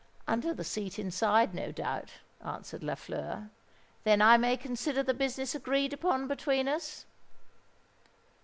[0.27, 2.13] "Under the seat inside, no doubt,"
[2.43, 3.51] answered Lafleur.
[4.03, 7.05] "Then I may consider the business agreed upon between us?"